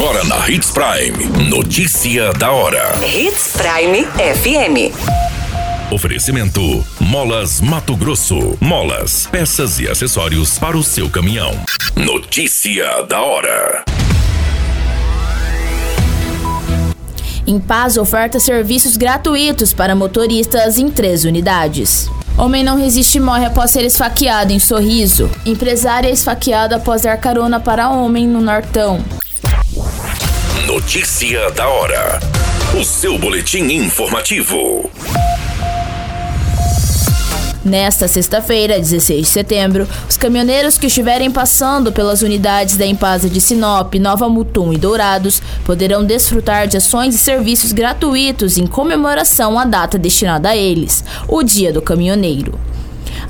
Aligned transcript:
Agora 0.00 0.24
na 0.24 0.48
Hits 0.48 0.70
Prime. 0.70 1.50
Notícia 1.50 2.32
da 2.32 2.50
hora. 2.50 2.98
Hits 3.04 3.52
Prime 3.52 4.06
FM. 4.06 4.96
Oferecimento: 5.92 6.82
Molas 6.98 7.60
Mato 7.60 7.94
Grosso. 7.94 8.56
Molas, 8.58 9.28
peças 9.30 9.78
e 9.78 9.86
acessórios 9.86 10.58
para 10.58 10.74
o 10.74 10.82
seu 10.82 11.10
caminhão. 11.10 11.52
Notícia 11.94 13.02
da 13.02 13.20
hora. 13.20 13.84
Em 17.46 17.60
Paz 17.60 17.98
oferta 17.98 18.40
serviços 18.40 18.96
gratuitos 18.96 19.74
para 19.74 19.94
motoristas 19.94 20.78
em 20.78 20.88
três 20.88 21.26
unidades. 21.26 22.08
Homem 22.38 22.64
não 22.64 22.78
resiste 22.78 23.18
e 23.18 23.20
morre 23.20 23.44
após 23.44 23.70
ser 23.70 23.84
esfaqueado 23.84 24.50
em 24.50 24.58
Sorriso. 24.58 25.30
Empresária 25.44 26.08
é 26.08 26.12
esfaqueada 26.12 26.76
após 26.76 27.02
dar 27.02 27.18
carona 27.18 27.60
para 27.60 27.90
homem 27.90 28.26
no 28.26 28.40
Nortão. 28.40 29.04
Notícia 30.72 31.50
da 31.50 31.68
hora. 31.68 32.20
O 32.80 32.84
seu 32.84 33.18
boletim 33.18 33.64
informativo. 33.72 34.88
Nesta 37.64 38.06
sexta-feira, 38.06 38.78
16 38.78 39.26
de 39.26 39.32
setembro, 39.32 39.88
os 40.08 40.16
caminhoneiros 40.16 40.78
que 40.78 40.86
estiverem 40.86 41.28
passando 41.28 41.90
pelas 41.90 42.22
unidades 42.22 42.76
da 42.76 42.86
Empasa 42.86 43.28
de 43.28 43.40
Sinop, 43.40 43.92
Nova 43.96 44.28
Mutum 44.28 44.72
e 44.72 44.78
Dourados 44.78 45.42
poderão 45.64 46.04
desfrutar 46.04 46.68
de 46.68 46.76
ações 46.76 47.16
e 47.16 47.18
serviços 47.18 47.72
gratuitos 47.72 48.56
em 48.56 48.64
comemoração 48.68 49.58
à 49.58 49.64
data 49.64 49.98
destinada 49.98 50.50
a 50.50 50.56
eles, 50.56 51.02
o 51.26 51.42
Dia 51.42 51.72
do 51.72 51.82
Caminhoneiro. 51.82 52.56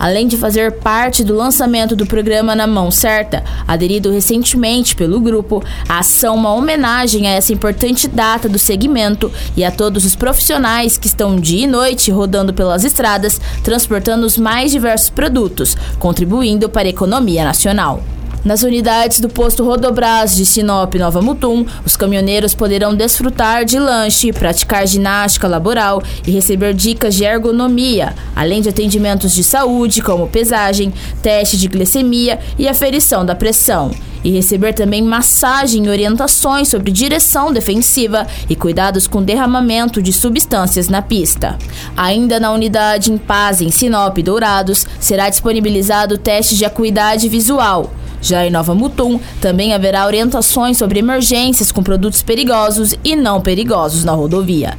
Além 0.00 0.26
de 0.26 0.38
fazer 0.38 0.72
parte 0.72 1.22
do 1.22 1.36
lançamento 1.36 1.94
do 1.94 2.06
programa 2.06 2.56
Na 2.56 2.66
Mão 2.66 2.90
Certa, 2.90 3.44
aderido 3.68 4.10
recentemente 4.10 4.96
pelo 4.96 5.20
grupo, 5.20 5.62
a 5.86 5.98
ação 5.98 6.36
é 6.36 6.38
uma 6.38 6.54
homenagem 6.54 7.28
a 7.28 7.32
essa 7.32 7.52
importante 7.52 8.08
data 8.08 8.48
do 8.48 8.58
segmento 8.58 9.30
e 9.54 9.62
a 9.62 9.70
todos 9.70 10.06
os 10.06 10.16
profissionais 10.16 10.96
que 10.96 11.06
estão 11.06 11.38
dia 11.38 11.64
e 11.64 11.66
noite 11.66 12.10
rodando 12.10 12.54
pelas 12.54 12.82
estradas, 12.82 13.38
transportando 13.62 14.24
os 14.24 14.38
mais 14.38 14.72
diversos 14.72 15.10
produtos, 15.10 15.76
contribuindo 15.98 16.70
para 16.70 16.88
a 16.88 16.90
economia 16.90 17.44
nacional. 17.44 18.02
Nas 18.42 18.62
unidades 18.62 19.20
do 19.20 19.28
posto 19.28 19.62
Rodobras 19.62 20.34
de 20.34 20.46
Sinop 20.46 20.94
Nova 20.94 21.20
Mutum, 21.20 21.66
os 21.84 21.94
caminhoneiros 21.94 22.54
poderão 22.54 22.94
desfrutar 22.94 23.66
de 23.66 23.78
lanche, 23.78 24.32
praticar 24.32 24.86
ginástica 24.86 25.46
laboral 25.46 26.02
e 26.26 26.30
receber 26.30 26.72
dicas 26.72 27.14
de 27.14 27.24
ergonomia, 27.24 28.14
além 28.34 28.62
de 28.62 28.70
atendimentos 28.70 29.32
de 29.32 29.44
saúde, 29.44 30.00
como 30.00 30.26
pesagem, 30.26 30.90
teste 31.22 31.58
de 31.58 31.68
glicemia 31.68 32.38
e 32.58 32.66
aferição 32.66 33.26
da 33.26 33.34
pressão 33.34 33.90
e 34.24 34.30
receber 34.30 34.72
também 34.72 35.02
massagem 35.02 35.86
e 35.86 35.88
orientações 35.88 36.68
sobre 36.68 36.90
direção 36.90 37.52
defensiva 37.52 38.26
e 38.48 38.56
cuidados 38.56 39.06
com 39.06 39.22
derramamento 39.22 40.02
de 40.02 40.12
substâncias 40.12 40.88
na 40.88 41.02
pista. 41.02 41.58
Ainda 41.96 42.38
na 42.38 42.52
unidade 42.52 43.12
em 43.12 43.18
Paz, 43.18 43.60
em 43.60 43.70
Sinop 43.70 44.16
Dourados, 44.18 44.86
será 44.98 45.28
disponibilizado 45.28 46.14
o 46.14 46.18
teste 46.18 46.56
de 46.56 46.64
acuidade 46.64 47.28
visual. 47.28 47.90
Já 48.22 48.46
em 48.46 48.50
Nova 48.50 48.74
Mutum, 48.74 49.20
também 49.40 49.74
haverá 49.74 50.06
orientações 50.06 50.76
sobre 50.76 50.98
emergências 50.98 51.72
com 51.72 51.82
produtos 51.82 52.22
perigosos 52.22 52.94
e 53.04 53.16
não 53.16 53.40
perigosos 53.40 54.04
na 54.04 54.12
rodovia. 54.12 54.76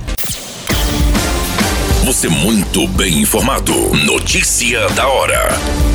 Você 2.06 2.28
muito 2.28 2.88
bem 2.90 3.20
informado. 3.20 3.74
Notícia 4.06 4.90
da 4.90 5.08
hora 5.08 5.91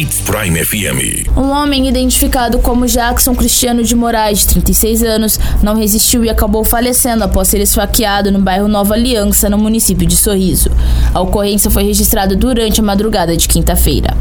Hits 0.00 0.22
Prime 0.22 0.64
FM. 0.64 1.28
Um 1.36 1.50
homem 1.50 1.86
identificado 1.86 2.58
como 2.60 2.86
Jackson 2.86 3.34
Cristiano 3.34 3.82
de 3.82 3.94
Moraes, 3.94 4.38
de 4.38 4.46
36 4.46 5.02
anos, 5.02 5.38
não 5.62 5.76
resistiu 5.76 6.24
e 6.24 6.30
acabou 6.30 6.64
falecendo 6.64 7.22
após 7.22 7.48
ser 7.48 7.60
esfaqueado 7.60 8.32
no 8.32 8.40
bairro 8.40 8.66
Nova 8.66 8.94
Aliança, 8.94 9.50
no 9.50 9.58
município 9.58 10.06
de 10.06 10.16
Sorriso. 10.16 10.70
A 11.12 11.20
ocorrência 11.20 11.70
foi 11.70 11.82
registrada 11.82 12.34
durante 12.34 12.80
a 12.80 12.82
madrugada 12.82 13.36
de 13.36 13.46
quinta-feira. 13.46 14.16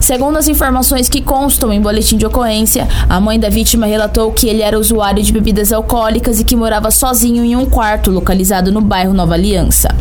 Segundo 0.00 0.38
as 0.38 0.48
informações 0.48 1.10
que 1.10 1.20
constam 1.20 1.70
em 1.70 1.80
boletim 1.80 2.16
de 2.16 2.24
ocorrência, 2.24 2.88
a 3.06 3.20
mãe 3.20 3.38
da 3.38 3.50
vítima 3.50 3.84
relatou 3.84 4.32
que 4.32 4.48
ele 4.48 4.62
era 4.62 4.78
usuário 4.78 5.22
de 5.22 5.30
bebidas 5.30 5.74
alcoólicas 5.74 6.40
e 6.40 6.44
que 6.44 6.56
morava 6.56 6.90
sozinho 6.90 7.44
em 7.44 7.54
um 7.54 7.66
quarto 7.66 8.10
localizado 8.10 8.72
no 8.72 8.80
bairro 8.80 9.12
Nova 9.12 9.34
Aliança. 9.34 9.94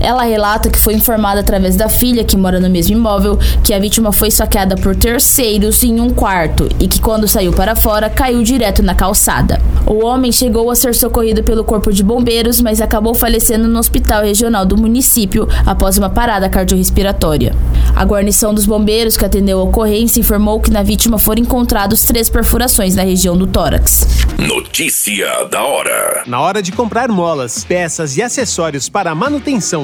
Ela 0.00 0.24
relata 0.24 0.70
que 0.70 0.78
foi 0.78 0.94
informada 0.94 1.40
através 1.40 1.76
da 1.76 1.88
filha, 1.88 2.24
que 2.24 2.36
mora 2.36 2.60
no 2.60 2.68
mesmo 2.68 2.96
imóvel, 2.96 3.38
que 3.62 3.72
a 3.72 3.78
vítima 3.78 4.12
foi 4.12 4.30
saqueada 4.30 4.76
por 4.76 4.94
terceiros 4.94 5.82
em 5.82 6.00
um 6.00 6.10
quarto 6.10 6.68
e 6.78 6.88
que, 6.88 7.00
quando 7.00 7.28
saiu 7.28 7.52
para 7.52 7.74
fora, 7.74 8.10
caiu 8.10 8.42
direto 8.42 8.82
na 8.82 8.94
calçada. 8.94 9.60
O 9.86 10.04
homem 10.04 10.32
chegou 10.32 10.70
a 10.70 10.74
ser 10.74 10.94
socorrido 10.94 11.42
pelo 11.42 11.64
Corpo 11.64 11.92
de 11.92 12.02
Bombeiros, 12.02 12.60
mas 12.60 12.80
acabou 12.80 13.14
falecendo 13.14 13.68
no 13.68 13.78
hospital 13.78 14.22
regional 14.22 14.64
do 14.64 14.76
município 14.76 15.48
após 15.66 15.98
uma 15.98 16.10
parada 16.10 16.48
cardiorrespiratória. 16.48 17.54
A 17.94 18.04
guarnição 18.04 18.52
dos 18.52 18.66
bombeiros 18.66 19.16
que 19.16 19.24
atendeu 19.24 19.60
a 19.60 19.62
ocorrência 19.62 20.20
informou 20.20 20.60
que 20.60 20.70
na 20.70 20.82
vítima 20.82 21.18
foram 21.18 21.42
encontrados 21.42 22.04
três 22.04 22.28
perfurações 22.28 22.94
na 22.94 23.02
região 23.02 23.36
do 23.36 23.46
tórax. 23.46 24.06
Notícia 24.38 25.44
da 25.50 25.62
hora. 25.62 26.22
Na 26.26 26.40
hora 26.40 26.62
de 26.62 26.72
comprar 26.72 27.08
molas, 27.08 27.64
peças 27.64 28.16
e 28.16 28.22
acessórios 28.22 28.88
para 28.88 29.10
a 29.10 29.14
manutenção 29.14 29.83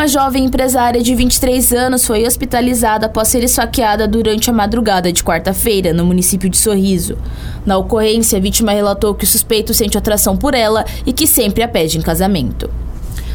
Uma 0.00 0.08
jovem 0.08 0.46
empresária 0.46 1.02
de 1.02 1.14
23 1.14 1.74
anos 1.74 2.06
foi 2.06 2.26
hospitalizada 2.26 3.04
após 3.04 3.28
ser 3.28 3.44
esfaqueada 3.44 4.08
durante 4.08 4.48
a 4.48 4.52
madrugada 4.52 5.12
de 5.12 5.22
quarta-feira, 5.22 5.92
no 5.92 6.06
município 6.06 6.48
de 6.48 6.56
Sorriso. 6.56 7.18
Na 7.66 7.76
ocorrência, 7.76 8.38
a 8.38 8.40
vítima 8.40 8.72
relatou 8.72 9.14
que 9.14 9.24
o 9.24 9.28
suspeito 9.28 9.74
sente 9.74 9.98
atração 9.98 10.38
por 10.38 10.54
ela 10.54 10.86
e 11.04 11.12
que 11.12 11.26
sempre 11.26 11.62
a 11.62 11.68
pede 11.68 11.98
em 11.98 12.00
casamento. 12.00 12.70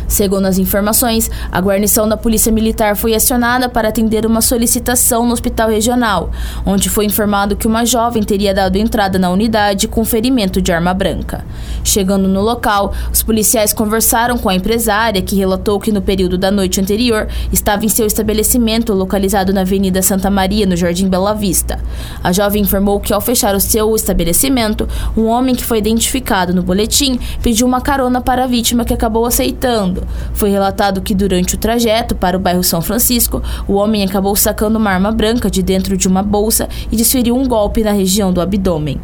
Segundo 0.08 0.46
as 0.46 0.58
informações, 0.58 1.30
a 1.52 1.60
guarnição 1.60 2.08
da 2.08 2.16
Polícia 2.18 2.52
Militar 2.52 2.96
foi 2.96 3.16
acionada 3.16 3.68
para 3.68 3.90
atender 3.90 4.26
uma 4.26 4.42
solicitação 4.42 5.26
no 5.26 5.34
hospital 5.34 5.70
regional, 5.70 6.30
onde 6.66 6.90
foi 6.90 7.06
informado 7.06 7.56
que 7.56 7.68
uma 7.68 7.86
jovem 7.86 8.24
teria 8.24 8.54
dado 8.54 8.76
entrada 8.78 9.18
na 9.18 9.30
unidade 9.30 9.88
com 9.88 10.06
ferimento 10.06 10.62
de 10.62 10.72
arma 10.72 10.94
branca. 10.94 11.44
Chegando 11.84 12.28
no 12.28 12.42
local, 12.42 12.94
os 13.12 13.24
policiais 13.24 13.74
conversaram 13.74 14.38
com 14.38 14.50
a 14.50 14.56
empresária, 14.56 15.22
que 15.22 15.36
relatou 15.36 15.80
que 15.80 15.92
no 15.92 16.02
período 16.02 16.38
da 16.38 16.52
noite 16.52 16.80
anterior 16.80 17.28
estava 17.52 17.86
em 17.86 17.90
seu 17.90 18.06
estabelecimento 18.06 18.94
localizado 18.94 19.54
na 19.54 19.62
Avenida 19.62 20.02
Santa 20.02 20.30
Maria, 20.30 20.66
no 20.66 20.76
Jardim 20.76 21.08
Bela 21.08 21.34
Vista. 21.34 21.80
A 22.24 22.32
jovem 22.32 22.62
informou 22.62 23.00
que 23.00 23.14
ao 23.14 23.22
fechar 23.22 23.56
o 23.56 23.60
seu 23.60 23.96
estabelecimento, 23.96 24.88
um 25.16 25.26
homem 25.26 25.56
que 25.56 25.66
foi 25.66 25.80
identificado 25.80 26.54
no 26.54 26.64
boletim 26.64 27.20
pediu 27.42 27.68
uma 27.68 27.82
carona 27.82 28.22
para 28.22 28.44
a 28.44 28.48
vítima 28.48 28.86
que 28.86 28.94
acabou 28.94 29.26
aceitando. 29.26 29.95
Foi 30.34 30.50
relatado 30.50 31.02
que 31.02 31.16
durante 31.16 31.56
o 31.56 31.58
trajeto 31.58 32.16
para 32.16 32.38
o 32.38 32.40
bairro 32.40 32.64
São 32.64 32.82
Francisco, 32.82 33.42
o 33.68 33.74
homem 33.74 34.04
acabou 34.04 34.36
sacando 34.36 34.78
uma 34.78 34.92
arma 34.92 35.12
branca 35.12 35.50
de 35.50 35.62
dentro 35.62 35.96
de 35.96 36.08
uma 36.08 36.24
bolsa 36.24 36.68
e 36.92 36.96
desferiu 36.96 37.36
um 37.36 37.48
golpe 37.48 37.84
na 37.84 37.92
região 37.92 38.32
do 38.34 38.42
abdômen. 38.42 39.00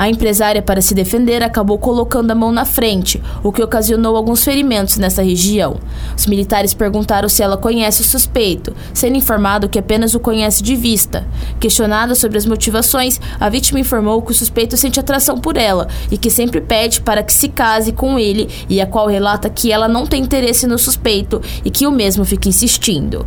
A 0.00 0.08
empresária, 0.08 0.62
para 0.62 0.80
se 0.80 0.94
defender, 0.94 1.42
acabou 1.42 1.76
colocando 1.76 2.30
a 2.30 2.34
mão 2.34 2.50
na 2.50 2.64
frente, 2.64 3.22
o 3.44 3.52
que 3.52 3.62
ocasionou 3.62 4.16
alguns 4.16 4.42
ferimentos 4.42 4.96
nessa 4.96 5.22
região. 5.22 5.76
Os 6.16 6.26
militares 6.26 6.72
perguntaram 6.72 7.28
se 7.28 7.42
ela 7.42 7.58
conhece 7.58 8.00
o 8.00 8.04
suspeito, 8.04 8.74
sendo 8.94 9.18
informado 9.18 9.68
que 9.68 9.78
apenas 9.78 10.14
o 10.14 10.18
conhece 10.18 10.62
de 10.62 10.74
vista. 10.74 11.26
Questionada 11.60 12.14
sobre 12.14 12.38
as 12.38 12.46
motivações, 12.46 13.20
a 13.38 13.50
vítima 13.50 13.78
informou 13.78 14.22
que 14.22 14.32
o 14.32 14.34
suspeito 14.34 14.74
sente 14.74 14.98
atração 14.98 15.38
por 15.38 15.58
ela 15.58 15.86
e 16.10 16.16
que 16.16 16.30
sempre 16.30 16.62
pede 16.62 17.02
para 17.02 17.22
que 17.22 17.34
se 17.34 17.50
case 17.50 17.92
com 17.92 18.18
ele, 18.18 18.48
e 18.70 18.80
a 18.80 18.86
qual 18.86 19.06
relata 19.06 19.50
que 19.50 19.70
ela 19.70 19.86
não 19.86 20.06
tem 20.06 20.22
interesse 20.22 20.66
no 20.66 20.78
suspeito 20.78 21.42
e 21.62 21.70
que 21.70 21.86
o 21.86 21.92
mesmo 21.92 22.24
fica 22.24 22.48
insistindo. 22.48 23.26